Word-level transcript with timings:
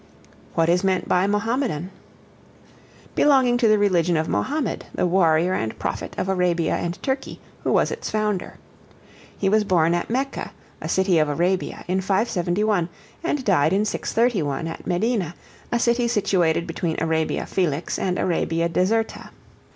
What 0.55 0.67
is 0.67 0.83
meant 0.83 1.07
by 1.07 1.27
Mahomedan? 1.27 1.91
Belonging 3.13 3.55
to 3.59 3.67
the 3.67 3.77
religion 3.77 4.17
of 4.17 4.27
Mahomed, 4.27 4.87
the 4.95 5.05
warrior 5.05 5.53
and 5.53 5.77
prophet 5.77 6.15
of 6.17 6.27
Arabia 6.27 6.73
and 6.75 6.99
Turkey, 7.03 7.39
who 7.63 7.71
was 7.71 7.91
its 7.91 8.09
founder. 8.09 8.57
He 9.37 9.47
was 9.47 9.63
born 9.63 9.93
at 9.93 10.09
Mecca, 10.09 10.53
a 10.81 10.89
city 10.89 11.19
of 11.19 11.29
Arabia, 11.29 11.85
in 11.87 11.99
571; 12.01 12.89
and 13.23 13.45
died 13.45 13.73
in 13.73 13.85
631, 13.85 14.67
at 14.67 14.87
Medina, 14.87 15.35
a 15.71 15.77
city 15.77 16.07
situated 16.07 16.65
between 16.65 16.95
Arabia 16.99 17.45
Felix 17.45 17.99
and 17.99 18.17
Arabia 18.17 18.67
Deserta. 18.69 19.29